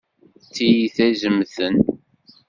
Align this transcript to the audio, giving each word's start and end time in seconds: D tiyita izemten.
D 0.41 0.43
tiyita 0.53 1.03
izemten. 1.11 1.75